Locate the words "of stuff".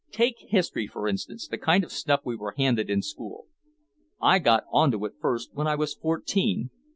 1.83-2.21